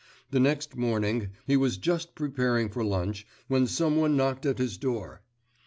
[0.31, 4.75] The next morning he was just preparing for lunch, when some one knocked at his
[4.79, 5.21] door.